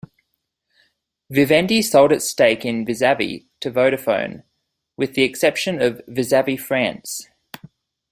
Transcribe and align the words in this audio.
Vivendi 1.29 1.83
sold 1.83 2.11
its 2.11 2.27
stake 2.27 2.65
in 2.65 2.83
Vizzavi 2.83 3.45
to 3.59 3.69
Vodafone, 3.69 4.41
with 4.97 5.13
the 5.13 5.21
exception 5.21 5.79
of 5.79 6.01
Vizzavi 6.07 6.59
France. 6.59 7.27